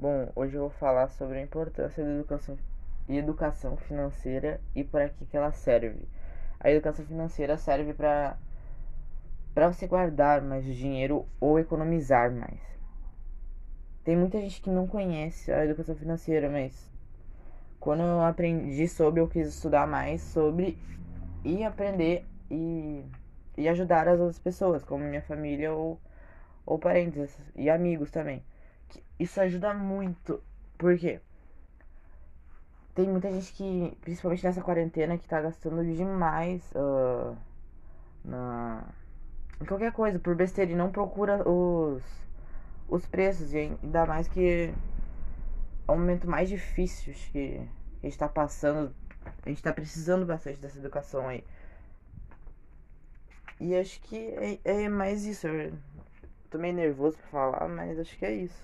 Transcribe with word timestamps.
Bom, 0.00 0.30
hoje 0.36 0.54
eu 0.54 0.60
vou 0.60 0.70
falar 0.70 1.08
sobre 1.08 1.38
a 1.38 1.42
importância 1.42 2.04
da 2.04 2.10
educação, 2.12 2.56
educação 3.08 3.76
financeira 3.76 4.60
e 4.72 4.84
para 4.84 5.08
que, 5.08 5.26
que 5.26 5.36
ela 5.36 5.50
serve. 5.50 6.08
A 6.60 6.70
educação 6.70 7.04
financeira 7.04 7.56
serve 7.56 7.92
para 7.92 8.38
para 9.52 9.72
você 9.72 9.88
guardar 9.88 10.40
mais 10.40 10.64
dinheiro 10.64 11.26
ou 11.40 11.58
economizar 11.58 12.30
mais. 12.30 12.60
Tem 14.04 14.14
muita 14.16 14.40
gente 14.40 14.62
que 14.62 14.70
não 14.70 14.86
conhece 14.86 15.50
a 15.50 15.64
educação 15.64 15.96
financeira, 15.96 16.48
mas 16.48 16.88
quando 17.80 18.04
eu 18.04 18.20
aprendi 18.20 18.86
sobre, 18.86 19.20
eu 19.20 19.26
quis 19.26 19.48
estudar 19.48 19.88
mais 19.88 20.22
sobre 20.22 20.78
e 21.44 21.64
aprender 21.64 22.24
e, 22.48 23.04
e 23.56 23.68
ajudar 23.68 24.06
as 24.06 24.20
outras 24.20 24.38
pessoas, 24.38 24.84
como 24.84 25.02
minha 25.02 25.22
família 25.22 25.72
ou, 25.72 26.00
ou 26.64 26.78
parentes 26.78 27.36
e 27.56 27.68
amigos 27.68 28.12
também 28.12 28.44
isso 29.18 29.40
ajuda 29.40 29.74
muito. 29.74 30.42
Porque 30.76 31.20
tem 32.94 33.08
muita 33.08 33.30
gente 33.30 33.52
que, 33.52 33.96
principalmente 34.00 34.44
nessa 34.44 34.62
quarentena, 34.62 35.18
que 35.18 35.28
tá 35.28 35.40
gastando 35.40 35.84
demais 35.84 36.62
uh, 36.72 37.36
na, 38.24 38.84
em 39.60 39.64
qualquer 39.64 39.92
coisa, 39.92 40.18
por 40.18 40.34
besteira, 40.34 40.72
e 40.72 40.76
não 40.76 40.90
procura 40.90 41.48
os, 41.48 42.02
os 42.88 43.06
preços. 43.06 43.52
E 43.54 43.58
ainda 43.58 44.06
mais 44.06 44.28
que 44.28 44.72
é 45.86 45.92
um 45.92 45.98
momento 45.98 46.28
mais 46.28 46.48
difícil 46.48 47.14
que 47.32 47.60
a 48.02 48.06
gente 48.06 48.18
tá 48.18 48.28
passando. 48.28 48.94
A 49.44 49.48
gente 49.48 49.62
tá 49.62 49.72
precisando 49.72 50.24
bastante 50.26 50.58
dessa 50.58 50.78
educação 50.78 51.28
aí. 51.28 51.44
E 53.60 53.76
acho 53.76 54.00
que 54.02 54.16
é, 54.64 54.84
é 54.84 54.88
mais 54.88 55.24
isso. 55.24 55.46
Eu 55.46 55.72
tô 56.50 56.58
meio 56.58 56.74
nervoso 56.74 57.16
pra 57.18 57.26
falar, 57.28 57.68
mas 57.68 57.98
acho 57.98 58.16
que 58.16 58.24
é 58.24 58.32
isso. 58.32 58.62